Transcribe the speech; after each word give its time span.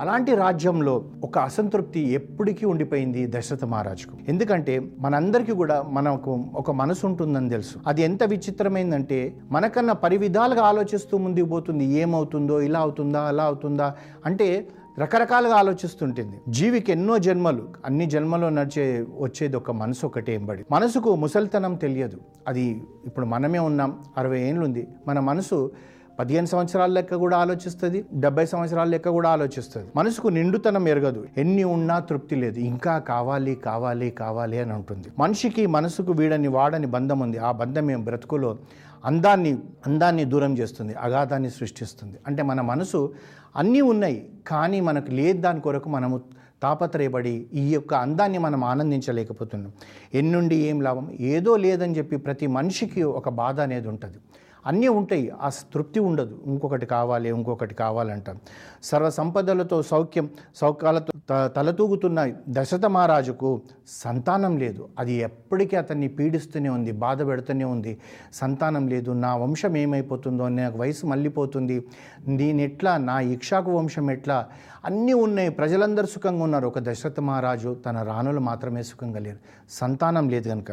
అలాంటి 0.00 0.34
రాజ్యంలో 0.34 1.04
ఒక 1.24 1.38
అసంతృప్తి 1.38 2.00
ఎప్పటికీ 2.00 2.66
ఉండిపోయింది 2.66 3.26
దశరథ 3.26 3.64
మహారాజుకు. 3.64 4.16
ఎందుకంటే 4.28 4.82
మనందరికీ 5.00 5.52
కూడా 5.52 5.82
మనకు 5.82 6.44
ఒక 6.54 6.70
మనసు 6.70 7.06
ఉంటుందని 7.06 7.50
తెలుసు. 7.50 7.78
అది 7.86 8.02
ఎంత 8.02 8.24
విచిత్రమైందంటే 8.24 9.36
మనకన్నా 9.50 9.92
పరివిధాలుగా 9.92 10.62
ఆలోచిస్తూ 10.62 11.18
ముందుకు 11.18 11.46
పోతుంది. 11.46 11.84
ఏమవుతుందో 11.84 12.60
ఇలా 12.60 12.80
అవుతుందా 12.80 13.20
అలా 13.20 13.44
అవుతుందా 13.44 13.94
అంటే 14.26 14.68
రకరకాలుగా 14.98 15.54
ఆలోచిస్తుంటుంది. 15.54 16.40
జీవికి 16.48 16.92
ఎన్నో 16.92 17.18
జన్మలు 17.18 17.68
అన్ని 17.84 18.06
జన్మలో 18.06 18.50
నడిచే 18.50 19.06
వచ్చేది 19.20 19.56
ఒక 19.56 19.70
మనసు 19.70 20.06
ఒకటే 20.06 20.34
ఎంబడి 20.34 20.64
మనసుకు 20.70 21.14
ముసలితనం 21.14 21.74
తెలియదు. 21.74 22.20
అది 22.48 22.82
ఇప్పుడు 23.06 23.26
మనమే 23.26 23.58
ఉన్నాం. 23.58 23.98
అరవై 24.18 24.40
ఏళ్ళు 24.40 24.64
ఉంది. 24.64 24.88
మన 25.08 25.20
మనసు 25.20 25.70
పదిహేను 26.18 26.46
సంవత్సరాల 26.46 26.90
లెక్క 26.90 27.14
కూడా 27.14 27.36
ఆలోచిస్తుంది 27.36 28.04
డెబ్బై 28.14 28.46
సంవత్సరాల 28.46 28.88
లెక్క 28.88 29.08
కూడా 29.08 29.30
ఆలోచిస్తుంది. 29.30 29.88
మనసుకు 29.96 30.28
నిండుతనం 30.28 30.88
ఎరగదు. 30.88 31.26
ఎన్ని 31.36 31.64
ఉన్నా 31.64 31.98
తృప్తి 31.98 32.36
లేదు. 32.36 32.60
ఇంకా 32.60 32.98
కావాలి 32.98 33.54
కావాలి 33.54 34.10
కావాలి 34.10 34.58
అని 34.58 34.72
ఉంటుంది 34.72 35.08
మనిషికి 35.18 35.66
మనసుకు 35.66 36.12
వీడని 36.12 36.48
వాడని 36.48 36.86
బంధం 36.86 37.18
ఉంది. 37.18 37.38
ఆ 37.38 37.52
బంధం 37.52 37.90
ఏం? 37.90 38.04
బ్రతుకులో 38.04 38.58
అందాన్ని 39.04 39.58
అందాన్ని 39.86 40.24
దూరం 40.24 40.58
చేస్తుంది 40.58 40.94
అగాధాన్ని 40.94 41.50
సృష్టిస్తుంది. 41.50 42.18
అంటే 42.26 42.42
మన 42.42 42.60
మనసు 42.60 43.14
అన్నీ 43.56 43.80
ఉన్నాయి 43.80 44.28
కానీ 44.46 44.80
మనకు 44.80 45.10
లేదు 45.10 45.40
దాని 45.40 45.60
కొరకు 45.60 45.88
మనము 45.88 46.20
తాపత్రయపడి 46.62 47.46
ఈ 47.54 47.70
యొక్క 47.70 47.94
అందాన్ని 47.94 48.38
మనం 48.38 48.64
ఆనందించలేకపోతున్నాం. 48.64 49.72
ఎన్నుండి 50.14 50.56
ఏం 50.56 50.80
లాభం? 50.80 51.12
ఏదో 51.20 51.56
లేదని 51.56 51.96
చెప్పి 51.98 52.16
ప్రతి 52.16 52.46
మనిషికి 52.46 53.02
ఒక 53.02 53.28
బాధ 53.28 53.60
అనేది 53.60 53.88
ఉంటుంది. 53.88 54.16
అన్నీ 54.66 54.88
ఉంటాయి. 54.88 55.32
ఆ 55.40 55.48
తృప్తి 55.74 56.00
ఉండదు. 56.00 56.42
ఇంకొకటి 56.46 56.86
కావాలి 56.86 57.28
ఇంకొకటి 57.28 57.74
కావాలంటాం 57.74 58.36
సర్వ 58.82 59.10
సంపదలతో 59.10 59.82
సౌఖ్యం 59.82 60.26
సౌఖ్యాలతో 60.56 61.12
తలతూగుతున్న 61.56 62.18
దశరథ 62.48 62.86
మహారాజుకు 62.86 63.48
సంతానం 63.88 64.56
లేదు. 64.58 64.88
అది 64.98 65.12
ఎప్పటికీ 65.12 65.76
అతన్ని 65.76 66.08
పీడిస్తూనే 66.08 66.68
ఉంది 66.68 66.92
బాధ 66.92 67.26
పెడుతూనే 67.26 67.64
ఉంది. 67.64 67.98
సంతానం 68.32 68.88
లేదు. 68.88 69.10
నా 69.10 69.36
వంశం 69.36 69.76
ఏమైపోతుందో 69.76 70.48
నాకు 70.48 70.78
వయసు 70.78 71.06
మళ్ళీపోతుంది. 71.06 71.84
నేను 72.28 72.60
ఎట్లా 72.60 72.96
నా 72.96 73.20
ఇక్షాకు 73.20 73.70
వంశం 73.70 74.10
ఎట్లా? 74.10 74.38
అన్నీ 74.84 75.12
ఉన్నాయి. 75.12 75.48
ప్రజలందరూ 75.50 76.06
సుఖంగా 76.06 76.42
ఉన్నారు. 76.42 76.66
ఒక 76.66 76.78
దశరథ 76.78 77.20
మహారాజు 77.20 77.76
తన 77.86 78.02
రాణులు 78.02 78.40
మాత్రమే 78.40 78.82
సుఖంగా 78.82 79.18
లేరు. 79.18 79.40
సంతానం 79.70 80.28
లేదు 80.28 80.48
కనుక 80.48 80.72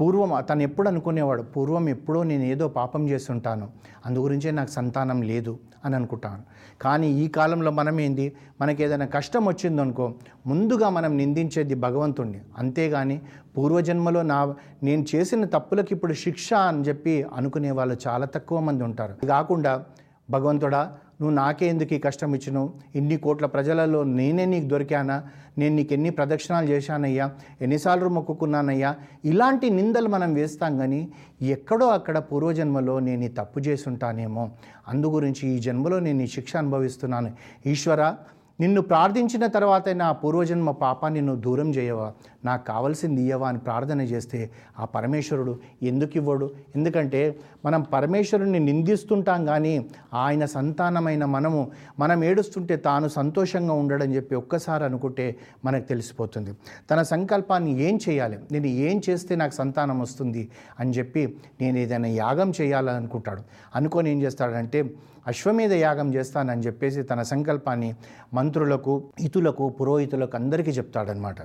పూర్వం 0.00 0.40
తను 0.50 0.62
ఎప్పుడు 0.62 0.88
అనుకునేవాడు 0.88 1.42
పూర్వం 1.42 1.88
ఎప్పుడో 1.88 2.22
నేను 2.22 2.42
ఏదో 2.42 2.68
పాపం 2.68 3.02
చేస్తుంటాను. 3.16 3.68
అందుగురించే 4.06 4.50
నాకు 4.50 4.70
సంతానం 4.70 5.22
లేదు 5.22 5.58
అని 5.84 5.96
అనుకుంటాను. 5.96 6.42
కానీ 6.80 7.08
ఈ 7.24 7.28
కాలంలో 7.28 7.70
మనం 7.70 8.00
ఏంది? 8.00 8.26
మనకి 8.60 8.84
ఏదైనా 8.84 9.06
కష్టం 9.06 9.44
వచ్చిందనుకో 9.44 10.06
ముందుగా 10.46 10.88
మనం 10.90 11.16
నిందించేది 11.16 11.74
భగవంతుణ్ణి. 11.74 12.40
అంతేగాని 12.58 13.20
పూర్వజన్మలో 13.56 14.22
నా 14.22 14.54
నేను 14.82 15.06
చేసిన 15.14 15.44
తప్పులకు 15.44 15.92
ఇప్పుడు 15.92 16.12
శిక్ష 16.12 16.54
అని 16.54 16.82
చెప్పి 16.82 17.14
అనుకునే 17.22 17.70
వాళ్ళు 17.70 17.96
చాలా 18.06 18.26
తక్కువ 18.26 18.60
మంది 18.60 18.84
ఉంటారు. 18.84 19.12
ఇది 19.12 19.26
కాకుండా 19.26 19.84
భగవంతుడా 20.30 20.82
నువ్వు 21.20 21.36
నాకే 21.36 21.66
ఎందుకు 21.66 21.94
ఈ 21.94 21.98
కష్టం 21.98 22.34
ఇచ్చినావు? 22.34 22.70
ఇన్ని 22.94 23.16
కోట్ల 23.16 23.46
ప్రజలలో 23.46 24.04
నేనే 24.04 24.44
నీకు 24.44 24.66
దొరికానా? 24.66 25.22
నేను 25.58 25.76
నీకు 25.76 25.92
ఎన్ని 25.92 26.10
ప్రదక్షిణాలు 26.10 26.66
చేశానయ్యా? 26.66 27.30
ఎన్నిసార్లు 27.60 28.08
మొక్కుకున్నానయ్యా? 28.08 28.94
ఇలాంటి 29.24 29.70
నిందలు 29.70 30.08
మనం 30.08 30.34
వేస్తాం 30.34 30.78
కానీ 30.78 31.08
ఎక్కడో 31.42 31.86
అక్కడ 31.86 32.18
పూర్వజన్మలో 32.18 32.98
నేను 32.98 33.24
ఈ 33.24 33.28
తప్పు 33.28 33.60
చేసి 33.60 33.88
ఉంటానేమో. 33.88 34.50
అందు 34.88 35.06
గురించి 35.06 35.48
ఈ 35.48 35.58
జన్మలో 35.58 35.98
నేను 35.98 36.22
ఈ 36.22 36.26
శిక్ష 36.26 36.56
అనుభవిస్తున్నాను. 36.56 37.32
ఈశ్వర 37.66 38.14
నిన్ను 38.60 38.80
ప్రార్థించిన 38.80 39.46
తర్వాత 39.46 39.88
నా 39.88 40.12
పూర్వజన్మ 40.12 40.70
పాపాన్ని 40.70 41.20
నువ్వు 41.20 41.42
దూరం 41.42 41.70
చేయవా? 41.70 42.12
నాకు 42.44 42.66
కావాల్సింది 42.66 43.20
ఇయ్యవా 43.22 43.48
అని 43.48 43.58
ప్రార్థన 43.58 44.00
చేస్తే 44.00 44.50
ఆ 44.78 44.84
పరమేశ్వరుడు 44.84 45.58
ఎందుకు 45.82 46.16
ఇవ్వడు? 46.16 46.50
ఎందుకంటే 46.76 47.38
మనం 47.64 47.82
పరమేశ్వరుని 47.82 48.58
నిందిస్తుంటాం 48.58 49.44
కానీ 49.44 49.86
ఆయన 50.14 50.44
సంతానమైన 50.44 51.24
మనము 51.24 51.70
మనం 51.98 52.24
ఏడుస్తుంటే 52.24 52.76
తాను 52.76 53.08
సంతోషంగా 53.08 53.72
ఉండడని 53.72 54.16
చెప్పి 54.16 54.34
ఒక్కసారి 54.34 54.84
అనుకుంటే 54.84 55.36
మనకు 55.64 55.84
తెలిసిపోతుంది. 55.84 56.52
తన 56.90 57.02
సంకల్పాన్ని 57.02 57.82
ఏం 57.82 57.98
చేయాలి? 58.08 58.38
నేను 58.52 58.66
ఏం 58.66 59.02
చేస్తే 59.10 59.36
నాకు 59.36 59.54
సంతానం 59.54 60.00
వస్తుంది? 60.00 60.48
అని 60.80 60.90
చెప్పి 60.90 61.36
నేను 61.60 61.78
ఏదైనా 61.78 62.08
యాగం 62.08 62.52
చేయాలనుకుంటాడు. 62.60 63.42
అనుకొని 63.76 64.10
ఏం 64.10 64.22
చేస్తాడంటే 64.22 64.90
అశ్వమేధ 65.26 65.72
యాగం 65.72 66.14
చేస్తానని 66.14 66.64
చెప్పేసి 66.66 67.02
తన 67.02 67.22
సంకల్పాన్ని 67.22 67.94
మంత్రులకు 68.34 68.92
ఇతులకు 69.20 69.68
పురోహితులకు 69.68 70.36
అందరికీ 70.36 70.70
చెప్తాడనమాట 70.70 71.36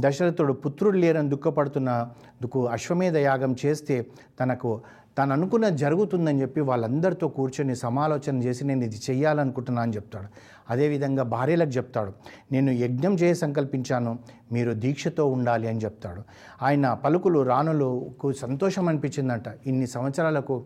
దశరథుడు 0.00 0.52
పుత్రుడు 0.52 0.98
లేరని 0.98 1.28
దుఃఖపడుతున్నందుకు 1.28 2.66
అశ్వమేధ 2.66 3.16
యాగం 3.16 3.56
చేస్తే 3.66 4.06
తనకు 4.40 4.70
తను 5.18 5.32
అనుకున్న 5.32 5.68
జరుగుతుందని 5.68 6.40
చెప్పి 6.42 6.60
వాళ్ళందరితో 6.60 7.28
కూర్చొని 7.28 7.74
సమాలోచన 7.76 8.36
చేసి 8.42 8.62
నేను 8.64 8.84
ఇది 8.84 8.98
చెయ్యాలనుకుంటున్నా 9.10 9.82
అని 9.82 9.92
చెప్తాడు. 9.92 10.28
అదేవిధంగా 10.70 11.22
భార్యలకు 11.34 11.70
చెప్తాడు 11.70 12.12
నేను 12.52 12.70
యజ్ఞం 12.70 13.14
చేయ 13.14 13.34
సంకల్పించాను 13.34 14.18
మీరు 14.52 14.72
దీక్షతో 14.84 15.26
ఉండాలి 15.26 15.68
అని 15.68 15.78
చెప్తాడు. 15.78 16.22
ఆయన 16.62 16.86
పలుకులు 17.04 17.42
రాణులకు 17.42 18.32
సంతోషం 18.32 18.88
అనిపించిందంట. 18.88 19.48
ఇన్ని 19.66 19.86
సంవత్సరాలకు 19.86 20.56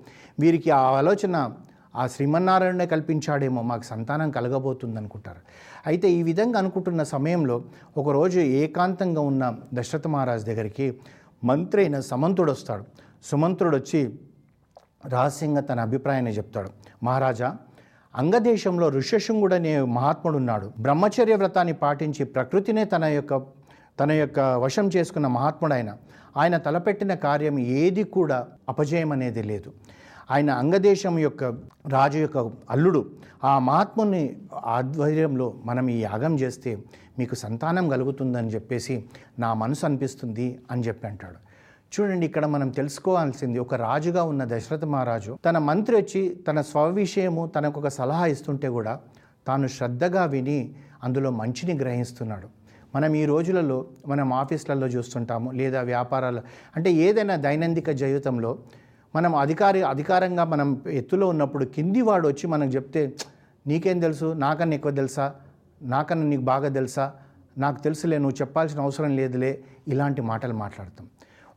వీరికి 0.41 0.71
ఆ 0.71 0.83
ఆలోచన 1.01 1.37
ఆ 1.97 2.07
శ్రీమన్నారాయణే 2.07 2.87
కల్పించాడేమో 2.87 3.63
మాకు 3.63 3.83
సంతానం 3.83 4.31
కలగబోతుంది 4.31 4.97
అనుకుంటారు 4.97 5.41
అయితే 5.87 6.13
ఈ 6.13 6.23
విధంగా 6.23 6.59
అనుకుంటున్న 6.59 7.03
సమయంలో 7.03 7.65
ఒకరోజు 7.97 8.41
ఏకాంతంగా 8.41 9.21
ఉన్న 9.21 9.57
దశరథ 9.75 10.07
మహారాజ్ 10.07 10.45
దగ్గరికి 10.45 10.99
మంత్రి 11.45 11.83
అయిన 11.83 12.01
సమంతుడు 12.01 12.53
వస్తాడు. 12.53 12.85
సుమంత్రుడు 13.25 13.77
వచ్చి 13.77 14.19
రహస్యంగా 15.07 15.61
తన 15.61 15.81
అభిప్రాయాన్ని 15.81 16.33
చెప్తాడు. 16.33 16.71
మహారాజా 17.03 17.57
అంగదేశంలో 18.17 18.89
ఋష్యశృంగుడు 18.89 19.55
అనే 19.55 19.81
మహాత్ముడు 19.81 20.37
ఉన్నాడు 20.37 20.73
బ్రహ్మచర్య 20.81 21.35
వ్రతాన్ని 21.35 21.73
పాటించి 21.73 22.25
ప్రకృతినే 22.25 22.85
తన 22.85 23.05
యొక్క 23.05 23.39
తన 24.01 24.13
యొక్క 24.13 24.41
వశం 24.41 24.91
చేసుకున్న 24.97 25.27
మహాత్ముడు 25.27 25.75
ఆయన 25.75 25.97
ఆయన 26.37 26.57
తలపెట్టిన 26.57 27.15
కార్యం 27.15 27.59
ఏది 27.59 28.05
కూడా 28.05 28.47
అపజయం 28.69 29.13
అనేది 29.13 29.43
లేదు. 29.43 29.73
ఆయన 30.31 30.51
అంగదేశం 30.51 31.19
యొక్క 31.19 31.45
రాజు 31.95 32.19
యొక్క 32.19 32.39
అల్లుడు. 32.71 33.03
ఆ 33.45 33.59
మహాత్ముని 33.59 34.23
ఆధ్వర్యంలో 34.77 35.47
మనం 35.65 35.91
ఈ 35.91 35.99
యాగం 36.03 36.35
చేస్తే 36.39 36.71
మీకు 37.19 37.35
సంతానం 37.35 37.89
కలుగుతుందని 37.89 38.49
చెప్పేసి 38.49 39.05
నా 39.39 39.55
మనసు 39.55 39.87
అనిపిస్తుంది 39.87 40.59
అని 40.71 40.83
చెప్పి 40.83 41.07
అంటాడు. 41.07 41.39
చూడండి 41.93 42.27
ఇక్కడ 42.27 42.47
మనం 42.47 42.69
తెలుసుకోవాల్సింది 42.69 43.59
ఒక 43.59 43.75
రాజుగా 43.75 44.23
ఉన్న 44.23 44.45
దశరథ 44.45 44.85
మహారాజు 44.85 45.39
తన 45.45 45.59
మంత్రి 45.59 45.97
వచ్చి 45.97 46.23
తన 46.49 46.61
స్వవిషయము 46.61 47.47
తనకు 47.47 47.81
ఒక 47.81 47.89
సలహా 47.89 48.27
ఇస్తుంటే 48.27 48.69
కూడా 48.69 48.93
తాను 49.47 49.67
శ్రద్ధగా 49.67 50.25
విని 50.25 50.75
అందులో 51.03 51.31
మంచిని 51.31 51.75
గ్రహిస్తున్నాడు. 51.79 52.49
మనం 52.95 53.15
ఈ 53.15 53.25
రోజులలో 53.25 53.87
మనం 54.07 54.33
ఆఫీసులలో 54.33 54.87
చూస్తుంటాము 54.87 55.51
లేదా 55.51 55.81
వ్యాపారాలు 55.83 56.43
అంటే 56.77 56.93
ఏదైనా 56.93 57.37
దైనందిక 57.37 57.91
జీవితంలో 57.91 58.59
మనం 59.15 59.35
అధికారి 59.35 59.83
అధికారంగా 59.83 60.45
మనం 60.45 60.83
ఎత్తులో 60.91 61.29
ఉన్నప్పుడు 61.29 61.65
కింది 61.65 62.01
వాడు 62.01 62.29
వచ్చి 62.29 62.47
మనకు 62.47 62.71
చెప్తే 62.71 63.17
నీకేం 63.67 64.01
తెలుసు? 64.01 64.27
నాకన్నా 64.27 64.75
ఎక్కువ 64.75 64.93
తెలుసా? 64.93 65.35
నాకన్నా 65.83 66.27
నీకు 66.27 66.43
బాగా 66.43 66.69
తెలుసా? 66.69 67.13
నాకు 67.59 67.83
తెలుసులే 67.83 68.19
నువ్వు 68.19 68.37
చెప్పాల్సిన 68.41 68.81
అవసరం 68.81 69.17
లేదులే 69.17 69.65
ఇలాంటి 69.89 70.23
మాటలు 70.23 70.53
మాట్లాడతాం. 70.53 71.07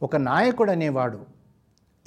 ఒక 0.04 0.16
నాయకుడు 0.16 0.72
అనేవాడు 0.72 1.20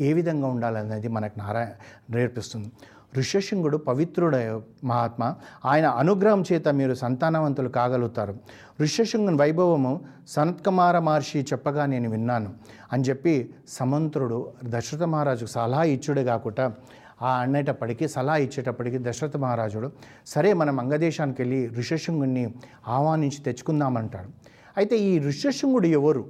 ఏ 0.01 0.13
విధంగా 0.13 0.47
ఉండాలనేది 0.47 1.09
మనకు 1.09 1.39
నారాయణ 1.39 1.69
నేర్పిస్తుంది. 2.11 2.73
ఋష్యశృంగుడు 3.19 3.77
పవిత్రుడ 3.77 4.37
మహాత్మ. 4.85 5.35
ఆయన 5.65 5.87
అనుగ్రహం 5.87 6.45
చేత 6.53 6.69
మీరు 6.69 6.95
సంతానవంతులు 6.95 7.69
కాగలుగుతారు. 7.69 8.37
ఋష్యశృంగుని 8.81 9.37
వైభవము 9.37 10.05
సనత్కుమార 10.29 10.99
మహర్షి 10.99 11.41
చెప్పగా 11.41 11.87
నేను 11.87 12.11
విన్నాను. 12.11 12.55
అని 12.93 13.03
చెప్పి 13.03 13.55
సమంత్రుడు 13.69 14.53
దశరథ 14.65 15.03
మహారాజుకు 15.03 15.47
సలహా 15.47 15.83
ఇచ్చుడే 15.83 16.25
కాకుండా 16.25 16.75
ఆ 17.23 17.39
అనేటప్పటికీ 17.39 18.09
సలహా 18.09 18.37
ఇచ్చేటప్పటికి 18.37 18.99
దశరథ 19.01 19.37
మహారాజుడు 19.37 19.93
సరే 20.27 20.53
మనం 20.53 20.81
అంగదేశానికి 20.81 21.43
వెళ్ళి 21.43 21.71
ఋష్యశృంగుని 21.79 22.55
ఆహ్వానించి 22.89 23.43
తెచ్చుకుందామంటాడు. 23.43 24.29
అయితే 24.77 24.99
ఈ 24.99 25.19
ఋష్యశృంగుడు 25.19 25.87
ఎవరు? 25.87 26.27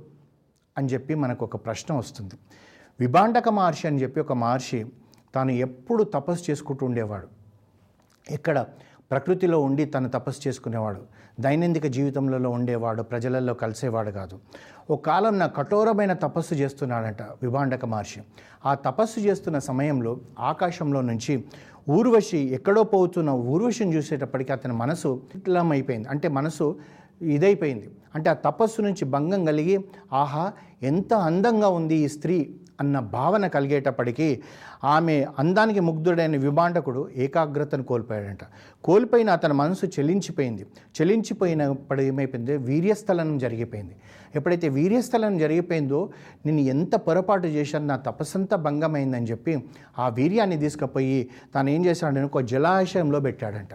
అని 0.79 0.89
చెప్పి 0.89 1.15
మనకు 1.15 1.45
ఒక 1.45 1.57
ప్రశ్న 1.57 1.95
వస్తుంది. 1.95 2.35
విభాండక 3.01 3.49
మహర్షి 3.49 3.87
అని 3.87 4.03
చెప్పి 4.03 4.21
ఒక 4.21 4.33
మహర్షి 4.33 4.87
తాను 5.35 5.51
ఎప్పుడు 5.51 6.03
తపస్సు 6.05 6.51
చేసుకుంటూ 6.51 6.87
ఉండేవాడు. 6.87 7.29
ఇక్కడ 8.31 8.67
ప్రకృతిలో 9.11 9.61
ఉండి 9.61 9.85
తను 9.85 10.09
తపస్సు 10.09 10.49
చేసుకునేవాడు. 10.49 11.01
దైనందిక 11.41 11.87
జీవితంలో 11.87 12.51
ఉండేవాడు 12.51 13.03
ప్రజలలో 13.03 13.55
కలిసేవాడు 13.55 14.11
కాదు. 14.11 14.39
ఒక 14.91 15.07
కాలం 15.07 15.39
నా 15.39 15.47
కఠోరమైన 15.47 16.13
తపస్సు 16.13 16.55
చేస్తున్నాడంట 16.55 17.23
విభాండక 17.23 17.85
మహర్షి. 17.85 18.21
ఆ 18.67 18.75
తపస్సు 18.75 19.21
చేస్తున్న 19.21 19.59
సమయంలో 19.59 20.17
ఆకాశంలో 20.39 21.01
నుంచి 21.01 21.45
ఊర్వశి 21.91 22.39
ఎక్కడో 22.39 22.83
పోతున్న 22.83 23.31
ఊర్వశిని 23.31 23.97
చూసేటప్పటికి 23.97 24.53
అతని 24.53 24.73
మనసు 24.73 25.23
అయిపోయింది 25.71 26.09
అంటే 26.09 26.29
మనసు 26.29 26.79
ఇదైపోయింది. 27.23 27.91
అంటే 28.15 28.31
ఆ 28.31 28.33
తపస్సు 28.33 28.83
నుంచి 28.83 29.05
భంగం 29.05 29.45
కలిగి 29.45 29.85
ఆహా 30.13 30.53
ఎంత 30.83 31.15
అందంగా 31.15 31.69
ఉంది 31.69 31.95
ఈ 31.95 32.09
స్త్రీ. 32.09 32.61
అన్న 32.81 32.99
భావన 32.99 33.47
కలిగేటప్పటికీ 33.47 34.43
ఆమె 34.85 35.26
అందానికి 35.38 35.81
ముగ్ధుడైన 35.81 36.37
విభాండకుడు 36.37 37.11
ఏకాగ్రతను 37.17 37.85
కోల్పోయాడంట. 37.85 38.38
కోల్పోయిన 38.85 39.31
అతని 39.31 39.55
మనసు 39.55 39.87
చెలించిపోయింది. 39.87 40.67
చెలించిపోయినప్పుడు 41.00 42.00
ఏమైపోయింది 42.00 42.56
వీర్యస్థలనం 42.56 43.38
జరిగిపోయింది. 43.38 43.97
ఎప్పుడైతే 44.37 44.69
వీర్యస్థలనం 44.69 45.38
జరిగిపోయిందో 45.38 46.11
నేను 46.47 46.61
ఎంత 46.61 46.94
పొరపాటు 46.94 47.47
చేశాను 47.47 47.87
నా 47.87 47.97
తపస్సంతా 47.97 48.56
భంగమైందని 48.56 49.25
చెప్పి 49.25 49.65
ఆ 49.99 50.09
వీర్యాన్ని 50.09 50.56
తీసుకుపోయి 50.56 51.29
తాను 51.55 51.70
ఏం 51.70 51.87
చేశాడని 51.87 52.25
ఒక 52.25 52.41
జలాశయంలో 52.41 53.20
పెట్టాడంట. 53.20 53.69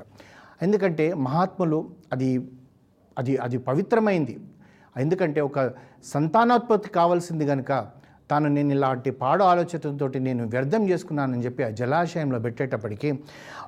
ఎందుకంటే 0.62 1.14
మహాత్ములు 1.14 1.90
అది 2.14 2.50
అది 3.18 3.38
అది 3.38 3.58
పవిత్రమైంది. 3.58 4.40
ఎందుకంటే 4.98 5.42
ఒక 5.42 5.72
సంతానోత్పత్తి 6.04 6.90
కావాల్సింది 6.90 7.48
కనుక 7.48 7.99
తాను 8.32 8.50
నేను 8.50 8.72
ఇలాంటి 8.74 9.12
పాడు 9.12 9.44
ఆలోచనతో 9.44 10.08
నేను 10.08 10.48
వ్యర్థం 10.48 10.90
చేసుకున్నానని 10.90 11.46
చెప్పి 11.46 11.64
ఆ 11.64 11.70
జలాశయంలో 11.70 12.40
పెట్టేటప్పటికి 12.40 13.20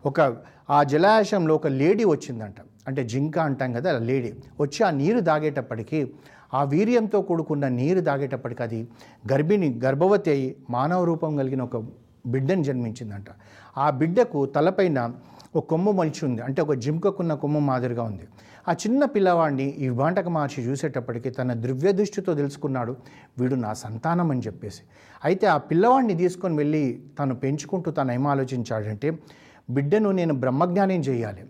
ఒక 0.05 0.37
ఆ 0.69 0.83
జలాశయంలో 0.83 1.55
ఒక 1.55 1.67
లేడీ 1.67 2.03
వచ్చిందంట. 2.03 2.55
అంటే 2.87 3.03
జింక 3.03 3.39
అంటాం 3.39 3.73
కదా 3.73 3.95
ఆ 3.95 3.97
లేడీ. 3.97 4.33
వచ్చి 4.61 4.85
ఆ 4.85 4.89
నీరు 4.89 5.19
దాగేటప్పటికి 5.19 6.11
ఆ 6.53 6.63
వీర్యంతో 6.63 7.21
కూడుకున్న 7.21 7.67
నీరు 7.67 7.99
దాగేటప్పటికి 7.99 8.63
అది 8.63 8.87
గర్భిణి 9.31 9.79
గర్భవతి 9.85 10.31
అయి 10.31 10.55
మానవ 10.69 11.03
రూపం 11.03 11.37
కలిగిన 11.37 11.61
ఒక 11.61 11.83
బిడ్డను 12.25 12.63
జన్మించిందంట. 12.63 13.25
ఆ 13.77 13.89
బిడ్డకు 13.89 14.45
తలపైన 14.45 15.11
ఒక 15.55 15.63
కొమ్ము 15.65 15.91
మలిచి 15.91 16.25
ఉంది. 16.25 16.41
అంటే 16.41 16.61
ఒక 16.61 16.73
జింకకున్న 16.73 17.33
కొమ్ము 17.33 17.59
మాదిరిగా 17.59 18.03
ఉంది. 18.03 18.27
ఆ 18.67 18.73
చిన్న 18.73 19.05
పిల్లవాడిని 19.05 19.69
ఈ 19.69 19.89
వాంటక 19.89 20.27
మహర్షి 20.27 20.61
చూసేటప్పటికి 20.61 21.29
తన 21.29 21.53
ద్రవ్య 21.53 21.91
దృష్టితో 21.91 22.33
తెలుసుకున్నాడు 22.33 22.95
వీడు 23.39 23.55
నా 23.55 23.73
సంతానం 23.73 24.31
అని 24.31 24.41
చెప్పేసి. 24.41 24.83
అయితే 25.23 25.47
ఆ 25.47 25.57
పిల్లవాడిని 25.57 26.15
తీసుకొని 26.15 26.57
వెళ్ళి 26.57 27.01
తను 27.19 27.35
పెంచుకుంటూ 27.35 27.91
తను 27.91 28.11
ఏం 28.11 28.27
ఆలోచించాడంటే 28.27 29.19
బిడ్డను 29.69 30.11
నేను 30.11 30.33
బ్రహ్మజ్ఞానం 30.33 30.99
చేయాలి. 30.99 31.43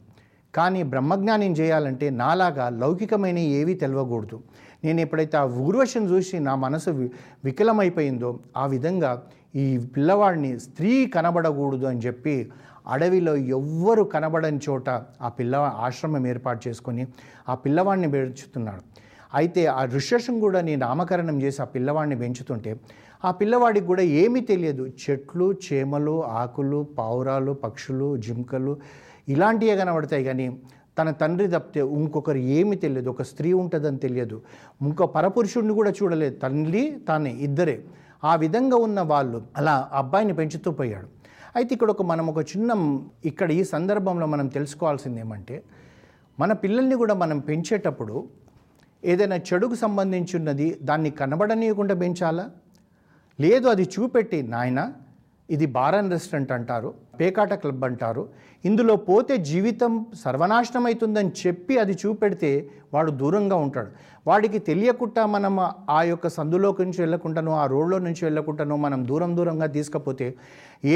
కానీ 0.56 0.84
బ్రహ్మజ్ఞానం 0.84 1.52
చేయాలంటే 1.52 2.10
నాలాగా 2.10 2.70
లౌకికమైన 2.70 3.38
ఏవీ 3.38 3.74
తెలవకూడదు. 3.74 4.44
నేను 4.84 5.02
ఎప్పుడైతే 5.02 5.38
ఆ 5.38 5.44
ఊర్వశం 5.44 6.04
చూసి 6.14 6.40
నా 6.40 6.56
మనసు 6.56 6.90
వి 6.90 7.12
వికలమైపోయిందో 7.46 8.40
ఆ 8.58 8.66
విధంగా 8.66 9.24
ఈ 9.56 9.78
పిల్లవాడిని 9.78 10.60
స్త్రీ 10.60 11.06
కనబడకూడదు 11.06 11.86
అని 11.86 12.00
చెప్పి 12.00 12.52
అడవిలో 12.88 13.36
ఎవ్వరు 13.36 14.04
కనబడని 14.04 14.60
చోట 14.70 14.90
ఆ 15.22 15.30
పిల్ల 15.40 15.56
ఆశ్రమం 15.56 16.28
ఏర్పాటు 16.28 16.70
చేసుకొని 16.70 17.08
ఆ 17.50 17.56
పిల్లవాడిని 17.56 18.12
పెంచుతున్నాడు. 18.12 18.82
అయితే 19.34 19.66
ఆ 19.66 19.86
ఋషశృంగుడని 19.86 20.40
కూడా 20.40 20.62
నేను 20.62 20.88
నామకరణం 20.88 21.42
చేసి 21.42 21.62
ఆ 21.62 21.66
పిల్లవాడిని 21.66 22.18
పెంచుతుంటే 22.18 22.80
ఆ 23.26 23.32
పిల్లవాడికి 23.32 23.86
కూడా 23.86 24.02
ఏమీ 24.02 24.40
తెలియదు. 24.40 24.88
చెట్లు 24.88 25.54
చేమలు 25.54 26.26
ఆకులు 26.26 26.88
పావురాలు 26.98 27.52
పక్షులు 27.52 28.18
జింకలు 28.18 28.78
ఇలాంటివే 29.30 29.76
కనబడతాయి 29.76 30.24
కానీ 30.24 30.58
తన 31.00 31.12
తండ్రి 31.12 31.48
తప్పితే 31.48 31.80
ఇంకొకరు 31.80 32.38
ఏమి 32.38 32.76
తెలియదు. 32.76 33.10
ఒక 33.10 33.22
స్త్రీ 33.22 33.54
ఉంటుందని 33.54 33.98
తెలియదు. 33.98 34.42
ఇంకో 34.82 35.06
పరపురుషుడిని 35.06 35.74
కూడా 35.74 35.92
చూడలేదు. 35.92 36.36
తల్లి 36.36 37.04
తానే 37.08 37.32
ఇద్దరే. 37.32 37.84
ఆ 38.24 38.36
విధంగా 38.36 38.78
ఉన్న 38.78 39.02
వాళ్ళు 39.02 39.42
అలా 39.58 39.90
అబ్బాయిని 39.94 40.34
పెంచుతూ 40.34 40.72
పోయాడు. 40.72 41.21
అయితే 41.56 41.76
ఇక్కడ 41.76 41.90
ఒక 41.92 42.02
మనం 42.02 42.28
ఒక 42.28 42.40
చిన్న 42.40 42.72
ఇక్కడ 43.26 43.52
ఈ 43.52 43.64
సందర్భంలో 43.64 44.26
మనం 44.26 44.48
తెలుసుకోవాల్సింది 44.48 45.20
ఏమంటే 45.20 45.64
మన 46.40 46.54
పిల్లల్ని 46.54 46.96
కూడా 46.96 47.14
మనం 47.14 47.40
పెంచేటప్పుడు 47.40 48.16
ఏదైనా 49.06 49.36
చెడుకు 49.36 49.76
సంబంధించి 49.76 50.38
ఉన్నది 50.38 50.80
దాన్ని 50.82 51.12
కనబడనీయకుండా 51.12 51.96
పెంచాలా? 51.96 52.52
లేదు 53.40 53.68
అది 53.68 53.84
చూపెట్టి 53.84 54.42
నాయన 54.44 54.94
ఇది 55.56 55.66
బార్ 55.76 55.96
అండ్ 56.00 56.14
రెస్టారెంట్ 56.16 56.52
అంటారు 56.58 56.90
పేకాట 57.20 57.54
క్లబ్ 57.64 57.84
అంటారు. 57.88 58.24
ఇందులో 58.64 58.94
పోతే 59.10 59.34
జీవితం 59.50 59.92
సర్వనాశనం 60.24 60.84
అవుతుందని 60.90 61.32
చెప్పి 61.42 61.74
అది 61.84 61.94
చూపెడితే 62.02 62.52
వాడు 62.94 63.12
దూరంగా 63.22 63.58
ఉంటాడు. 63.66 63.92
వాడికి 64.30 64.60
తెలియకుండా 64.70 65.22
మనం 65.36 65.54
ఆ 65.98 66.00
యొక్క 66.10 66.28
సందులోకి 66.38 66.82
నుంచి 66.86 67.00
వెళ్ళకుండానో 67.04 67.54
ఆ 67.62 67.66
రోడ్లో 67.74 67.98
నుంచి 68.08 68.22
వెళ్ళకుండానో 68.28 68.76
మనం 68.86 69.00
దూరం 69.12 69.32
దూరంగా 69.40 69.68
తీసుకపోతే 69.78 70.28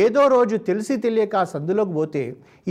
ఏదో 0.01 0.23
రోజు 0.35 0.55
తెలిసి 0.69 0.95
తెలియక 1.05 1.35
ఆ 1.43 1.45
సందులోకి 1.55 1.93
పోతే 1.99 2.23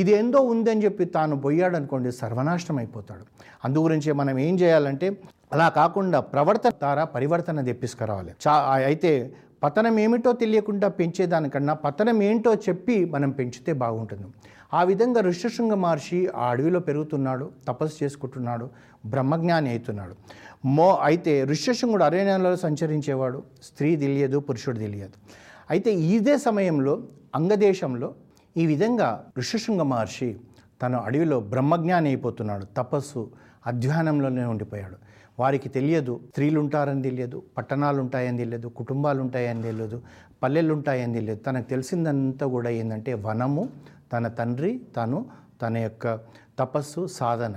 ఇది 0.02 0.12
ఏందో 0.19 0.42
ఉందని 0.54 0.84
చెప్పి 0.86 1.06
తాను 1.16 1.36
పోయాడు 1.46 1.76
అనుకోండి 1.81 2.12
సర్వనాశనం 2.22 2.78
అయిపోతాడు 2.82 3.25
అందు 3.66 3.84
గురించి 3.86 4.12
మనం 4.20 4.38
ఏం 4.46 4.54
చేయాలంటే 4.62 5.08
అలా 5.54 5.66
కాకుండా 5.81 6.19
ప్రవర్తన 6.34 6.75
ద్వారా 6.82 7.02
పరివర్తన 7.16 7.62
తెప్పించుకురావాలి 7.70 8.32
చా 8.44 8.54
అయితే 8.86 9.12
పతనం 9.64 9.99
ఏమిటో 9.99 10.32
తెలియకుండా 10.32 10.88
పెంచేదానికన్నా 10.88 11.75
పతనం 11.75 12.22
ఏంటో 12.22 12.55
చెప్పి 12.55 13.05
మనం 13.05 13.31
పెంచితే 13.31 13.72
బాగుంటుంది. 13.72 14.26
ఆ 14.75 14.82
విధంగా 14.82 15.20
ఋషశృంగ 15.20 15.75
మహర్షి 15.75 16.28
ఆ 16.37 16.50
అడవిలో 16.50 16.81
పెరుగుతున్నాడు 16.81 17.50
తపస్సు 17.69 18.05
చేసుకుంటున్నాడు 18.05 18.70
బ్రహ్మజ్ఞాని 19.06 19.70
అవుతున్నాడు. 19.70 20.14
మో 20.66 20.96
అయితే 21.02 21.44
ఋష్యశృంగుడు 21.44 22.05
అరణ్యంలో 22.05 22.56
సంచరించేవాడు 22.56 23.43
స్త్రీ 23.62 23.96
తెలియదు 23.96 24.38
పురుషుడు 24.38 24.78
తెలియదు. 24.78 25.12
అయితే 25.70 25.94
ఇదే 25.94 26.38
సమయంలో 26.38 27.02
అంగదేశంలో 27.34 28.14
ఈ 28.56 28.67
విధంగా 28.67 29.25
ఋషశృంగ 29.38 29.82
మహర్షి 29.82 30.37
తన 30.82 30.96
అడవిలో 30.96 31.40
బ్రహ్మజ్ఞాని 31.40 32.08
అయిపోతున్నాడు 32.08 32.64
తపస్సు 32.76 33.31
అధ్వానంలోనే 33.66 34.44
ఉండిపోయాడు. 34.44 34.96
వారికి 35.38 35.69
తెలియదు 35.69 36.20
స్త్రీలుంటారని 36.28 37.02
తెలియదు 37.02 37.43
పట్టణాలు 37.56 38.00
ఉంటాయని 38.00 38.38
తెలియదు 38.38 38.69
కుటుంబాలు 38.69 39.20
ఉంటాయని 39.20 39.62
తెలియదు 39.62 40.02
పల్లెలు 40.43 40.75
ఉంటాయని 40.75 41.14
తెలియదు. 41.14 41.40
తనకు 41.40 41.69
తెలిసిందంతా 41.69 42.46
కూడా 42.46 42.70
ఏంటంటే 42.70 43.14
వనము 43.14 43.69
తన 44.12 44.28
తండ్రి 44.28 44.72
తను 44.96 45.26
తన 45.62 45.76
యొక్క 45.76 46.20
తపస్సు 46.58 47.06
సాధన. 47.06 47.56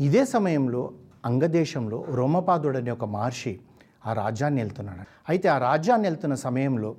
ఇదే 0.00 0.24
సమయంలో 0.24 0.90
అంగదేశంలో 1.24 2.04
రోమపాదుడు 2.08 2.78
అనే 2.78 2.90
ఒక 2.90 3.04
మహర్షి 3.04 3.60
ఆ 4.06 4.12
రాజ్యాన్ని 4.12 4.60
వెళ్తున్నాడు. 4.62 5.04
అయితే 5.28 5.48
ఆ 5.48 5.58
రాజ్యాన్ని 5.58 6.08
వెళ్తున్న 6.08 6.34
సమయంలో 6.34 6.96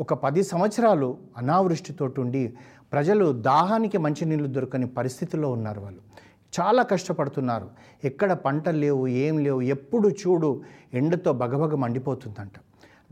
ఒక 0.00 0.14
పది 0.14 0.42
సంవత్సరాలు 0.42 1.18
అనావృష్టితోటి 1.36 2.20
ఉండి 2.20 2.54
ప్రజలు 2.92 3.32
దాహానికి 3.32 3.98
మంచినీళ్ళు 3.98 4.48
దొరకని 4.48 4.86
పరిస్థితిలో 4.86 5.50
ఉన్నారు 5.52 5.80
వాళ్ళు. 5.80 6.00
చాలా 6.60 6.82
కష్టపడుతున్నారు. 6.82 7.70
ఎక్కడ 8.04 8.32
పంటలు 8.32 8.78
లేవు 8.78 9.06
ఏం 9.06 9.38
లేవు 9.38 9.60
ఎప్పుడు 9.60 10.08
చూడు 10.08 10.62
ఎండతో 10.94 11.32
బగబగ 11.32 11.74
మండిపోతుందంట. 11.74 12.52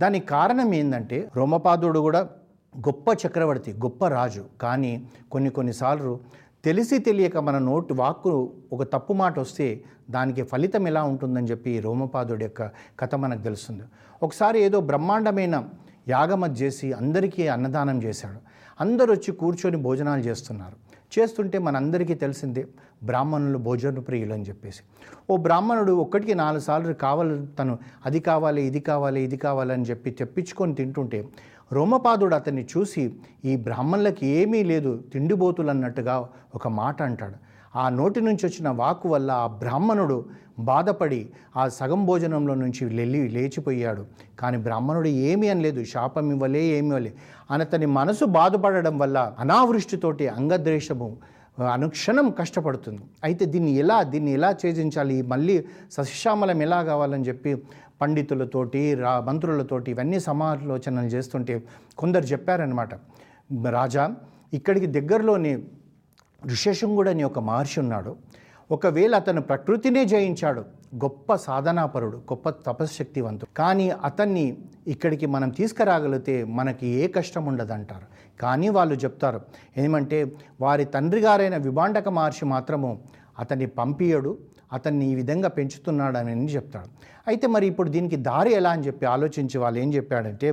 దానికి 0.00 0.26
కారణం 0.26 0.74
ఏంటంటే 0.74 1.30
రోమపాదుడు 1.36 1.98
కూడా 1.98 2.20
గొప్ప 2.78 3.26
చక్రవర్తి 3.26 3.72
గొప్ప 3.72 4.06
రాజు. 4.08 4.44
కానీ 4.60 5.08
కొన్ని 5.32 5.50
కొన్నిసార్లు 5.50 6.20
తెలిసి 6.64 6.98
తెలియక 6.98 7.36
మన 7.36 7.58
నోటు 7.58 7.94
వాక్కు 7.94 8.52
ఒక 8.72 8.82
తప్పు 8.82 9.12
మాట 9.12 9.38
వస్తే 9.38 9.84
దానికి 10.10 10.42
ఫలితం 10.42 10.88
ఎలా 10.88 11.02
ఉంటుందని 11.02 11.46
చెప్పి 11.46 11.80
రోమపాదుడి 11.80 12.44
యొక్క 12.44 12.62
కథ 13.00 13.14
మనకు 13.14 13.42
తెలుస్తుంది. 13.42 13.82
ఒకసారి 14.22 14.60
ఏదో 14.60 14.80
బ్రహ్మాండమైన 14.80 15.64
యాగమత్ 16.08 16.62
చేసి 16.62 16.92
అందరికీ 16.92 17.46
అన్నదానం 17.48 18.02
చేశాడు. 18.02 18.38
అందరూ 18.80 19.12
వచ్చి 19.12 19.32
కూర్చొని 19.32 19.76
భోజనాలు 19.76 20.20
చేస్తున్నారు. 20.20 20.87
చేస్తుంటే 21.12 21.58
మనందరికీ 21.58 22.14
తెలిసిందే 22.14 22.62
బ్రాహ్మణులు 23.08 23.58
భోజన 23.58 24.00
ప్రియులు 24.08 24.32
అని 24.36 24.46
చెప్పేసి. 24.48 24.80
ఓ 25.30 25.36
బ్రాహ్మణుడు 25.46 25.92
ఒక్కటికి 26.04 26.34
నాలుగు 26.34 26.64
సార్లు 26.68 26.92
కావాలి 26.92 27.34
తను 27.58 27.74
అది 28.06 28.20
కావాలి 28.20 28.62
ఇది 28.66 28.80
కావాలి 28.80 29.20
ఇది 29.22 29.36
కావాలి 29.36 29.72
అని 29.72 29.86
చెప్పి 29.90 30.10
తెప్పించుకొని 30.20 30.74
తింటుంటే 30.74 31.20
రోమపాదుడు 31.72 32.34
అతన్ని 32.34 32.66
చూసి 32.72 33.02
ఈ 33.44 33.54
బ్రాహ్మణులకి 33.66 34.26
ఏమీ 34.26 34.60
లేదు 34.62 34.92
తిండిబోతులు 35.12 35.70
అన్నట్టుగా 35.70 36.14
ఒక 36.54 36.68
మాట 36.80 37.02
అంటాడు. 37.02 37.38
ఆ 37.82 37.84
నోటి 37.98 38.20
నుంచి 38.26 38.42
వచ్చిన 38.48 38.68
వాకు 38.80 39.06
వల్ల 39.12 39.30
ఆ 39.44 39.46
బ్రాహ్మణుడు 39.62 40.18
బాధపడి 40.70 41.20
ఆ 41.60 41.64
సగం 41.78 42.00
భోజనంలో 42.08 42.54
నుంచి 42.62 42.82
లెల్లి 42.98 43.20
లేచిపోయాడు. 43.36 44.02
కానీ 44.40 44.56
బ్రాహ్మణుడు 44.66 45.10
ఏమీ 45.30 45.48
అనలేదు. 45.54 45.80
శాపం 45.92 46.26
ఇవ్వలే 46.34 46.62
ఏమి 46.76 46.88
ఇవ్వలే. 46.92 47.12
అతని 47.66 47.88
మనసు 47.98 48.24
బాధపడడం 48.38 48.94
వల్ల 49.02 49.18
అనావృష్టితోటి 49.44 50.26
అంగద్వేషము 50.38 51.08
అనుక్షణం 51.76 52.26
కష్టపడుతుంది. 52.40 53.02
అయితే 53.26 53.44
దీన్ని 53.52 53.72
ఎలా 53.82 53.96
దీన్ని 54.12 54.32
ఎలా 54.38 54.50
ఛేదించాలి? 54.60 55.16
మళ్ళీ 55.32 55.56
సస్యశ్యామలం 55.96 56.58
ఎలా 56.66 56.80
కావాలని 56.90 57.26
చెప్పి 57.28 57.52
పండితులతోటి 58.02 58.82
రా 59.02 59.12
మంత్రులతోటి 59.28 59.88
ఇవన్నీ 59.94 60.18
సమాలోచనలు 60.26 61.10
చేస్తుంటే 61.14 61.54
కొందరు 62.00 62.26
చెప్పారనమాట 62.32 62.92
రాజా 63.78 64.04
ఇక్కడికి 64.58 64.88
దగ్గరలోని 64.96 65.52
ఋషశృంగుడు 66.42 67.10
అని 67.10 67.24
ఒక 67.24 67.38
మహర్షి 67.38 67.80
ఉన్నాడు. 67.80 68.16
ఒకవేళ 68.70 69.14
అతను 69.14 69.40
ప్రకృతినే 69.40 70.04
జయించాడు 70.04 70.62
గొప్ప 71.04 71.34
సాధనాపరుడు 71.34 72.16
గొప్ప 72.16 72.48
తపశ్శక్తివంతుడు. 72.50 73.50
కానీ 73.56 73.90
అతన్ని 73.90 74.56
ఇక్కడికి 74.86 75.26
మనం 75.26 75.50
తీసుకురాగలిగితే 75.50 76.44
మనకి 76.44 76.86
ఏ 76.86 77.06
కష్టం 77.08 77.46
ఉండదంటారు. 77.46 78.06
కానీ 78.40 78.68
వాళ్ళు 78.68 78.94
చెప్తారు 78.94 79.40
ఏమంటే 79.76 80.18
వారి 80.60 80.84
తండ్రి 80.84 81.20
గారైన 81.20 81.56
విభాండక 81.56 82.08
మహర్షి 82.08 82.44
మాత్రము 82.44 82.90
అతన్ని 83.38 83.66
పంపియడు 83.66 84.38
అతన్ని 84.72 85.04
ఈ 85.10 85.14
విధంగా 85.14 85.48
పెంచుతున్నాడని 85.48 86.48
చెప్తాడు. 86.48 86.88
అయితే 87.28 87.46
మరి 87.46 87.66
ఇప్పుడు 87.66 87.88
దీనికి 87.88 88.16
దారి 88.16 88.52
ఎలా 88.52 88.70
అని 88.70 88.86
చెప్పి 88.86 89.06
ఆలోచించి 89.06 89.58
వాళ్ళు 89.58 89.78
ఏం 89.78 89.94
చెప్పాడంటే 89.94 90.48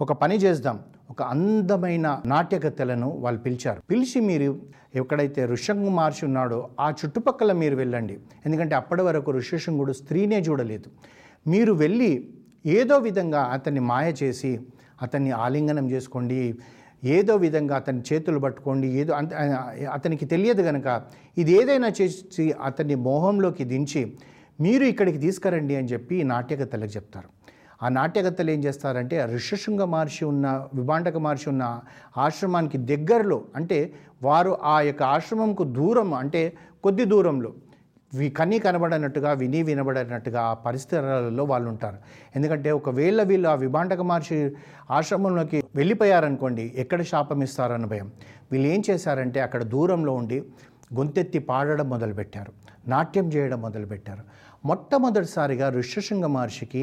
ఒక 0.00 0.12
పని 0.12 0.36
చేద్దాం 0.36 0.78
ఒక 1.10 1.22
అందమైన 1.22 2.22
నాట్యకతలను 2.26 3.08
వాళ్ళు 3.24 3.40
పిలిచారు. 3.40 3.80
పిలిచి 3.90 4.20
మీరు 4.20 4.48
ఎక్కడైతే 4.94 5.46
ఋషంగు 5.46 5.90
మహర్షి 5.90 6.24
ఉన్నాడో 6.24 6.68
ఆ 6.80 6.88
చుట్టుపక్కల 6.90 7.52
మీరు 7.52 7.76
వెళ్ళండి. 7.76 8.18
ఎందుకంటే 8.46 8.74
అప్పటి 8.74 9.02
వరకు 9.02 9.30
ఋషశృంగుడు 9.30 9.92
స్త్రీనే 9.92 10.40
చూడలేదు. 10.40 10.88
మీరు 11.46 11.72
వెళ్ళి 11.72 12.28
ఏదో 12.66 12.98
విధంగా 12.98 13.40
అతన్ని 13.40 13.80
మాయ 13.80 14.12
చేసి 14.22 14.60
అతన్ని 15.02 15.30
ఆలింగనం 15.30 15.90
చేసుకోండి 15.90 16.58
ఏదో 17.04 17.36
విధంగా 17.36 17.76
అతని 17.76 18.00
చేతులు 18.12 18.38
పట్టుకోండి 18.38 18.86
ఏదో 19.00 19.12
అంత 19.14 19.34
అతనికి 19.92 20.26
తెలియదు 20.26 20.62
కనుక 20.62 21.02
ఇది 21.38 21.52
ఏదైనా 21.52 21.92
చేసి 22.00 22.54
అతన్ని 22.62 22.94
మోహంలోకి 22.94 23.64
దించి 23.64 24.02
మీరు 24.60 24.84
ఇక్కడికి 24.84 25.18
తీసుకురండి 25.18 25.76
అని 25.76 25.88
చెప్పి 25.88 26.22
నాట్యకతలకు 26.22 26.92
చెప్తారు. 26.96 27.37
ఆ 27.82 27.88
నాట్యకత్తలు 27.88 28.50
ఏం 28.50 28.64
చేస్తారంటే 28.64 29.24
ఋషశృంగ 29.34 29.84
మహర్షి 29.84 30.24
ఉన్న 30.24 30.66
విభాండక 30.74 31.16
మహర్షి 31.16 31.48
ఉన్న 31.48 31.80
ఆశ్రమానికి 32.16 32.78
దగ్గరలో 32.78 33.44
అంటే 33.56 33.92
వారు 34.22 34.58
ఆ 34.64 34.80
యొక్క 34.80 35.02
ఆశ్రమంకు 35.02 35.64
దూరం 35.64 36.14
అంటే 36.14 36.52
కొద్ది 36.84 37.04
దూరంలో 37.04 37.52
వి 38.14 38.30
కన్నీ 38.30 38.58
కనబడనట్టుగా 38.58 39.32
విని 39.32 39.62
వినబడినట్టుగా 39.62 40.40
ఆ 40.40 40.54
పరిస్థితులలో 40.54 41.44
వాళ్ళు 41.44 41.68
ఉంటారు 41.70 41.96
ఎందుకంటే 42.36 42.70
ఒకవేళ 42.70 43.22
వీళ్ళు 43.22 43.48
ఆ 43.48 43.54
విభాండక 43.54 44.00
మహర్షి 44.00 44.50
ఆశ్రమంలోకి 44.90 45.64
వెళ్ళిపోయారనుకోండి 45.74 46.72
ఎక్కడ 46.76 47.02
శాపం 47.02 47.42
ఇస్తారన్న 47.42 47.86
భయం. 47.86 48.12
వీళ్ళు 48.52 48.68
ఏం 48.68 48.82
చేశారంటే 48.90 49.40
అక్కడ 49.40 49.62
దూరంలో 49.62 50.12
ఉండి 50.12 50.38
గొంతెత్తి 50.94 51.38
పాడడం 51.38 51.88
మొదలుపెట్టారు. 51.88 52.52
నాట్యం 52.88 53.28
చేయడం 53.28 53.60
మొదలుపెట్టారు. 53.60 54.22
మొట్టమొదటిసారిగా 54.64 55.68
ఋష్యశృంగ 55.70 56.26
మహర్షికి 56.26 56.82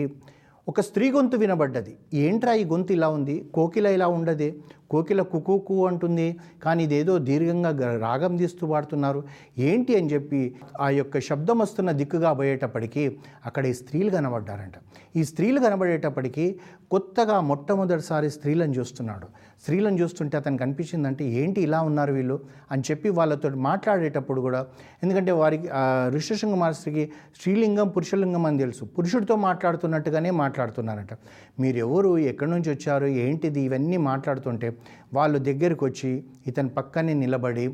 ఒక 0.69 0.81
స్త్రీ 0.81 1.11
గొంతు 1.11 1.37
వినబడ్డది. 1.37 1.97
ఏంట్రా 2.13 2.53
ఈ 2.53 2.65
గొంతు 2.65 2.93
ఇలా 2.93 3.09
ఉంది? 3.09 3.49
కోకిల 3.53 3.87
ఇలా 3.87 4.07
ఉండదే. 4.07 4.55
కోకిల 4.89 5.21
కుకుకు 5.21 5.87
అంటుంది. 5.87 6.37
కానీ 6.63 6.83
ఇదేదో 6.83 7.17
దీర్ఘంగా 7.17 7.69
గ- 7.69 7.99
రాగం 7.99 8.37
తీస్తూ 8.37 8.67
పాడుతున్నారు. 8.67 9.23
ఏంటి? 9.57 9.97
అని 9.97 10.07
చెప్పి 10.07 10.55
ఆ 10.81 10.89
యొక్క 10.89 11.19
శబ్దం 11.19 11.59
వస్తున్న 11.59 11.91
దిక్కుగా 11.91 12.33
పోయేటప్పటికీ 12.33 13.17
అక్కడ 13.45 13.65
ఈ 13.65 13.73
స్త్రీలు 13.73 14.09
కనబడ్డారంట. 14.09 14.73
ఈ 15.15 15.23
స్త్రీలు 15.23 15.59
కనబడేటప్పటికీ 15.59 16.59
కొత్తగా 16.91 17.39
మొట్టమొదటిసారి 17.41 18.29
స్త్రీలను 18.29 18.73
చూస్తున్నాడు. 18.73 19.27
స్త్రీలను 19.61 19.97
చూస్తుంటే 19.97 20.37
అతనికి 20.37 20.63
కనిపించిందంటే 20.63 21.25
ఏంటి 21.25 21.61
ఇలా 21.61 21.81
ఉన్నారు 21.81 22.13
వీళ్ళు? 22.13 22.39
అని 22.71 22.83
చెప్పి 22.91 23.09
వాళ్ళతో 23.09 23.49
మాట్లాడేటప్పుడు 23.49 24.41
కూడా 24.41 24.67
ఎందుకంటే 25.03 25.31
వారికి 25.31 25.69
ఋషశృంగ 26.07 26.55
మహర్షికి 26.55 27.11
స్త్రీలింగం 27.37 27.87
పురుషలింగం 27.87 28.45
అని 28.45 28.57
తెలుసు. 28.57 28.85
పురుషుడితో 28.85 29.35
మాట్లాడుతున్నట్టుగానే 29.35 30.31
మాట్లాడుతున్నారట. 30.31 31.17
మీరు 31.59 31.77
ఎవరు 31.77 32.17
ఎక్కడి 32.17 32.51
నుంచి 32.51 32.73
వచ్చారు? 32.73 33.05
ఏంటిది? 33.05 33.61
ఇవన్నీ 33.61 33.97
మాట్లాడుతుంటే 33.97 34.77
వాళ్ళు 35.13 35.39
దగ్గరికి 35.39 35.85
వచ్చి 35.85 36.23
ఇతని 36.47 36.69
పక్కనే 36.69 37.13
నిలబడి 37.13 37.65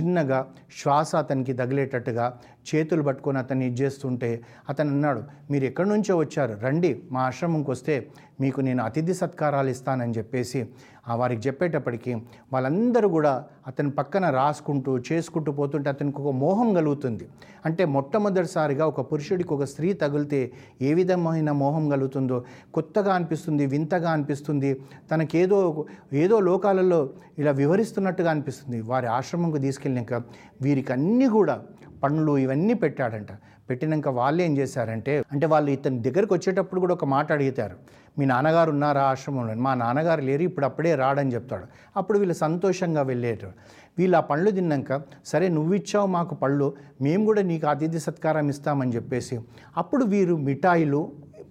చిన్నగా 0.00 0.52
శ్వాస 0.82 1.16
అతనికి 1.16 1.52
తగిలేటట్టుగా 1.52 2.38
చేతులు 2.66 3.02
పట్టుకొని 3.02 3.38
అతన్ని 3.38 3.68
చేస్తుంటే 3.80 4.30
అతను 4.68 4.90
అన్నాడు 4.90 5.22
మీరు 5.50 5.64
ఎక్కడి 5.64 5.88
నుంచో 5.88 6.16
వచ్చారు? 6.18 6.54
రండి 6.64 6.90
మా 7.12 7.20
ఆశ్రమంకి 7.20 7.70
వస్తే 7.70 7.94
మీకు 8.40 8.60
నేను 8.60 8.82
అతిథి 8.84 9.14
సత్కారాలు 9.14 9.68
ఇస్తానని 9.68 10.14
చెప్పేసి 10.18 10.60
ఆ 11.08 11.14
వారికి 11.14 11.42
చెప్పేటప్పటికి 11.48 12.12
వాళ్ళందరూ 12.52 13.08
కూడా 13.08 13.32
అతని 13.66 13.90
పక్కన 13.90 14.24
రాసుకుంటూ 14.30 14.98
చేసుకుంటూ 15.08 15.50
పోతుంటే 15.52 15.88
అతనికి 15.90 16.18
ఒక 16.22 16.32
మోహం 16.34 16.68
కలుగుతుంది. 16.74 17.24
అంటే 17.66 17.84
మొట్టమొదటిసారిగా 17.84 18.84
ఒక 18.86 19.00
పురుషుడికి 19.12 19.52
ఒక 19.54 19.64
స్త్రీ 19.64 19.92
తగిలితే 19.92 20.40
ఏ 20.82 20.94
విధమైన 20.94 21.50
మోహం 21.62 21.88
కలుగుతుందో? 21.88 22.38
కొత్తగా 22.74 23.14
అనిపిస్తుంది 23.14 23.66
వింతగా 23.66 24.10
అనిపిస్తుంది 24.10 24.70
తనకేదో 25.10 25.86
ఏదో 26.12 26.40
లోకాలలో 26.40 27.00
ఇలా 27.38 27.50
వివరిస్తున్నట్టుగా 27.50 28.30
అనిపిస్తుంది. 28.30 28.80
వారి 28.82 29.06
ఆశ్రమంకు 29.06 29.58
తీసుకెళ్ళాక 29.58 30.14
వీరికి 30.62 30.92
అన్నీ 30.92 31.28
కూడా 31.28 31.56
పండ్లు 32.02 32.38
ఇవన్నీ 32.38 32.74
పెట్టాడంట. 32.74 33.32
పెట్టినాక 33.70 34.08
వాళ్ళు 34.08 34.42
ఏం 34.42 34.52
చేశారంటే 34.58 35.12
అంటే 35.32 35.46
వాళ్ళు 35.46 35.70
ఇతని 35.70 35.98
దగ్గరకు 36.02 36.34
వచ్చేటప్పుడు 36.34 36.80
కూడా 36.80 36.94
ఒక 36.94 37.04
మాట 37.04 37.32
అడిగితారు. 37.32 37.76
మీ 38.18 38.26
నాన్నగారు 38.26 38.70
ఉన్నారా 38.70 39.02
ఆశ్రమంలో? 39.02 39.54
మా 39.54 39.72
నాన్నగారు 39.74 40.20
లేరు 40.20 40.42
ఇప్పుడు 40.42 40.66
అప్పుడే 40.66 40.94
రాడని 40.94 41.32
చెప్తాడు. 41.34 41.66
అప్పుడు 41.96 42.18
వీళ్ళు 42.18 42.34
సంతోషంగా 42.34 43.02
వెళ్ళేటారు 43.02 43.54
వీళ్ళు 43.98 44.16
ఆ 44.16 44.20
పళ్ళు 44.20 44.50
తిన్నాక 44.50 45.00
సరే 45.24 45.46
నువ్వు 45.48 45.72
ఇచ్చావు 45.74 46.06
మాకు 46.06 46.34
పళ్ళు 46.34 46.66
మేము 47.00 47.22
కూడా 47.24 47.42
నీకు 47.42 47.66
అతిథి 47.66 48.00
సత్కారం 48.00 48.48
ఇస్తామని 48.48 48.92
చెప్పేసి 48.92 49.36
అప్పుడు 49.76 50.04
వీరు 50.04 50.36
మిఠాయిలు 50.36 51.00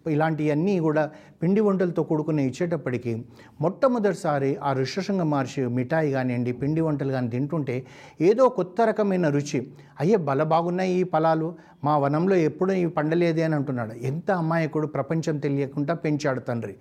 ఇలాంటివన్నీ 0.07 0.79
కూడా 0.79 1.09
పిండి 1.43 1.61
వంటలతో 1.61 2.03
కూడుకుని 2.03 2.45
ఇచ్చేటప్పటికీ 2.47 3.23
మొట్టమొదటిసారి 3.61 4.55
ఆ 4.55 4.73
ఋషశృంగ 4.73 5.21
మహర్షి 5.21 5.65
మిఠాయి 5.65 6.11
కానివ్వండి 6.11 6.51
పిండి 6.51 6.81
వంటలు 6.81 7.11
కానీ 7.11 7.29
తింటుంటే 7.29 7.85
ఏదో 8.21 8.49
కొత్త 8.49 8.81
రకమైన 8.81 9.29
రుచి 9.29 9.67
అయ్యే 9.99 10.15
బల 10.15 10.43
బాగున్నాయి 10.43 10.91
ఈ 10.93 11.03
ఫలాలు 11.03 11.55
మా 11.83 11.97
వనంలో 11.97 12.35
ఎప్పుడూ 12.35 12.73
ఇవి 12.73 12.91
పండలేదే 12.91 13.43
అని 13.43 13.55
అంటున్నాడు. 13.55 13.93
ఎంత 13.93 14.31
అమాయకుడు 14.31 14.87
ప్రపంచం 14.87 15.37
తెలియకుండా 15.37 15.93
పెంచాడు 15.93 16.39
తండ్రి. 16.39 16.75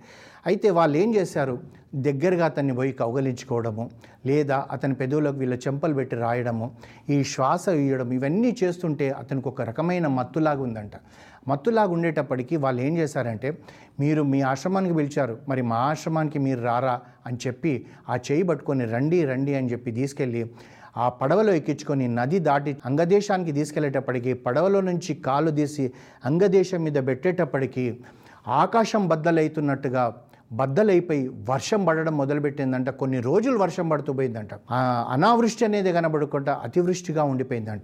అయితే 0.45 0.69
వాళ్ళు 0.69 0.97
ఏం 0.97 1.15
చేశారు? 1.15 1.59
దగ్గరగా 1.95 2.45
అతన్ని 2.45 2.75
పోయి 2.75 2.91
కౌగలించుకోవడము 2.91 3.89
లేదా 4.25 4.67
అతని 4.71 4.95
పెదవులకు 4.95 5.37
వీళ్ళ 5.37 5.53
చెంపలు 5.53 5.93
పెట్టి 5.93 6.15
రాయడము 6.15 6.71
ఈ 7.09 7.23
శ్వాస 7.23 7.67
ఇవ్వడం 7.67 8.13
ఇవన్నీ 8.13 8.55
చేస్తుంటే 8.63 9.09
అతనికి 9.09 9.47
ఒక 9.47 9.61
రకమైన 9.61 10.07
మత్తులాగా 10.07 10.61
ఉందంట. 10.61 10.91
మత్తులాగా 11.49 11.93
ఉండేటప్పటికి 11.95 12.55
వాళ్ళు 12.57 12.79
ఏం 12.81 12.93
చేశారంటే 12.97 13.49
మీరు 13.99 14.21
మీ 14.31 14.39
ఆశ్రమానికి 14.49 14.95
పిలిచారు 14.95 15.35
మరి 15.49 15.61
మా 15.69 15.79
ఆశ్రమానికి 15.87 16.39
మీరు 16.39 16.61
రారా 16.61 16.95
అని 17.27 17.39
చెప్పి 17.45 17.73
ఆ 18.09 18.17
చేయి 18.27 18.43
పట్టుకొని 18.43 18.85
రండి 18.91 19.19
రండి 19.25 19.55
అని 19.55 19.71
చెప్పి 19.71 19.91
తీసుకెళ్ళి 19.91 20.43
ఆ 20.97 21.07
పడవలో 21.19 21.51
ఎక్కించుకొని 21.53 22.05
నది 22.13 22.39
దాటి 22.45 22.71
అంగదేశానికి 22.85 23.51
తీసుకెళ్ళేటప్పటికీ 23.51 24.31
పడవలో 24.45 24.79
నుంచి 24.83 25.11
కాలు 25.25 25.51
తీసి 25.51 25.85
అంగదేశం 26.25 26.81
మీద 26.83 26.99
పెట్టేటప్పటికీ 27.07 27.85
ఆకాశం 28.57 29.03
బద్దలైతున్నట్టుగా 29.07 30.03
బద్దలైపోయి 30.51 31.27
వర్షం 31.27 31.85
పడడం 31.85 32.17
మొదలుపెట్టిందంట. 32.17 32.89
కొన్ని 32.89 33.19
రోజులు 33.19 33.57
వర్షం 33.57 33.89
పడుతూ 33.89 34.13
పోయిందంట. 34.13 34.49
అనావృష్టి 35.13 35.65
అనేది 35.65 35.93
కనబడకుండా 35.93 36.59
అతివృష్టిగా 36.63 37.23
ఉండిపోయిందంట. 37.23 37.83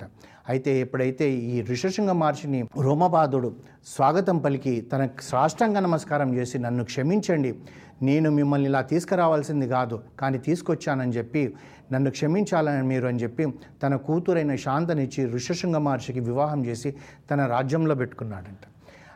అయితే 0.49 0.79
ఎప్పుడైతే 0.79 1.31
ఈ 1.31 1.61
ఋషశృంగ 1.61 2.11
మహర్షిని 2.11 2.67
రోమపాదుడు 2.81 3.55
స్వాగతం 3.87 4.37
పలికి 4.37 4.81
తన 4.81 5.07
సాష్టాంగ 5.21 5.79
నమస్కారం 5.79 6.35
చేసి 6.35 6.59
నన్ను 6.59 6.83
క్షమించండి. 6.83 7.55
నేను 8.01 8.29
మిమ్మల్ని 8.31 8.69
ఇలా 8.69 8.81
తీసుకురావాల్సింది 8.81 9.67
కాదు 9.67 9.99
కానీ 10.19 10.37
తీసుకొచ్చానని 10.37 11.11
చెప్పి 11.11 11.53
నన్ను 11.93 12.11
క్షమించాలని 12.11 12.87
మీరు 12.87 13.07
అని 13.07 13.19
చెప్పి 13.19 13.45
తన 13.83 13.95
కూతురైన 13.95 14.55
శాంతనిచ్చి 14.55 15.25
ఋషశృంగ 15.25 15.77
మహర్షికి 15.77 16.19
వివాహం 16.19 16.65
చేసి 16.65 16.95
తన 17.31 17.45
రాజ్యంలో 17.45 17.95
పెట్టుకున్నాడంట. 17.95 18.63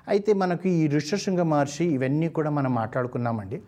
అయితే 0.09 0.33
మనకు 0.33 0.67
ఈ 0.67 0.87
ఋషశృంగ 0.87 1.41
మహర్షి 1.41 1.85
ఇవన్నీ 1.85 2.29
కూడా 2.29 2.49
మనం 2.49 2.75
మాట్లాడుకున్నామండి. 2.75 3.61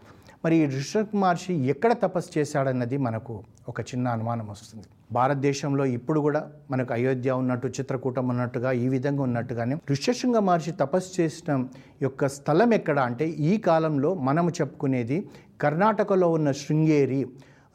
మరి 0.46 0.56
ఈ 0.56 0.66
ఋషశృంగ 0.66 1.20
మహర్షి 1.20 1.54
ఎక్కడ 1.54 1.94
తపస్సు 1.94 2.40
చేశాడన్నది 2.40 2.98
మనకు 2.98 3.44
ఒక 3.70 3.82
చిన్న 3.82 4.08
అనుమానం 4.08 4.48
వస్తుంది. 4.48 4.86
భారతదేశంలో 5.12 5.86
ఇప్పుడు 5.86 6.20
కూడా 6.20 6.52
మనకు 6.72 6.94
అయోధ్య 6.94 7.32
ఉన్నట్టు 7.32 7.68
చిత్రకూటం 7.68 8.28
ఉన్నట్టుగా 8.28 8.72
ఈ 8.72 8.88
విధంగా 8.88 9.24
ఉన్నట్టుగానే 9.24 9.76
ఋషశృంగ 9.92 10.38
మహర్షి 10.38 10.72
తపస్సు 10.72 11.22
చేసిన 11.22 11.66
యొక్క 12.02 12.28
స్థలం 12.28 12.74
ఎక్కడ 12.74 13.00
అంటే 13.00 13.30
ఈ 13.30 13.58
కాలంలో 13.58 14.14
మనము 14.14 14.50
చెప్పుకునేది 14.50 15.30
కర్ణాటకలో 15.62 16.32
ఉన్న 16.32 16.52
శృంగేరి. 16.52 17.28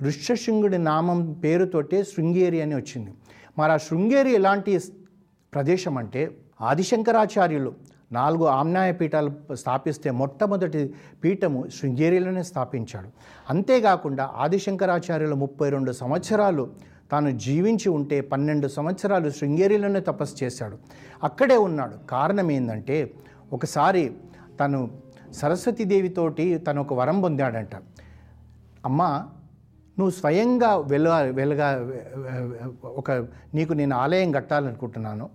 ఋష్యశృంగుడి 0.03 0.79
నామం 0.79 1.33
పేరుతోటే 1.33 2.03
శృంగేరి 2.03 2.61
అని 2.63 2.75
వచ్చింది. 2.75 3.15
మరి 3.59 3.73
ఆ 3.73 3.77
శృంగేరి 3.77 4.33
ఎలాంటి 4.33 4.81
ప్రదేశం 5.55 5.99
అంటే 5.99 6.31
ఆదిశంకరాచార్యులు 6.61 7.96
నాలుగు 8.13 8.45
ఆమ్నాయ 8.45 8.93
పీఠాలు 8.93 9.55
స్థాపిస్తే 9.55 10.11
మొట్టమొదటి 10.11 10.95
పీఠము 11.25 11.69
శృంగేరిలోనే 11.69 12.43
స్థాపించాడు. 12.43 13.09
అంతేకాకుండా 13.51 14.31
ఆదిశంకరాచార్యులు 14.37 15.35
ముప్పై 15.35 15.71
రెండు 15.71 15.93
సంవత్సరాలు 15.93 16.71
తాను 17.13 17.31
జీవించి 17.31 17.89
ఉంటే 17.89 18.21
పన్నెండు 18.21 18.69
సంవత్సరాలు 18.69 19.31
శృంగేరిలోనే 19.31 20.01
తపస్సు 20.01 20.45
చేశాడు. 20.45 20.79
అక్కడే 21.25 21.57
ఉన్నాడు. 21.57 21.95
కారణం 22.11 22.51
ఏంటంటే 22.51 23.15
ఒకసారి 23.53 24.13
తను 24.61 24.91
సరస్వతీదేవితోటి 25.33 26.59
తను 26.59 26.81
ఒక 26.81 26.95
వరం 26.95 27.23
పొందాడంట. 27.23 27.77
అమ్మ 28.85 29.03
నువ్వు 29.99 30.11
స్వయంగా 30.11 30.77
వెలుగా 30.77 31.19
వెలగా 31.19 31.69
ఒక 32.85 33.11
నీకు 33.55 33.73
నేను 33.73 33.97
ఆలయం 33.97 34.33
కట్టాలనుకుంటున్నాను. 34.33 35.31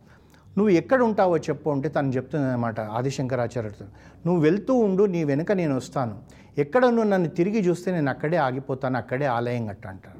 నువ్వు 0.58 0.72
ఎక్కడ 0.72 1.02
ఉంటావో 1.02 1.38
చెప్పు 1.38 1.70
అంటే 1.72 1.90
తను 1.90 2.10
చెప్తుంది 2.10 2.46
అనమాట 2.46 2.80
ఆదిశంకరాచార్యుడు 2.80 3.86
నువ్వు 4.26 4.42
వెళ్తూ 4.42 4.74
ఉండు 4.76 5.06
నీ 5.06 5.24
వెనుక 5.24 5.52
నేను 5.52 5.76
వస్తాను. 5.76 6.16
ఎక్కడ 6.58 6.86
నువ్వు 6.86 7.10
నన్ను 7.10 7.30
తిరిగి 7.30 7.60
చూస్తే 7.60 7.92
నేను 7.92 8.10
అక్కడే 8.10 8.38
ఆగిపోతాను 8.38 8.98
అక్కడే 8.98 9.26
ఆలయం 9.26 9.68
కట్ట 9.68 9.88
అంటారు 9.88 10.20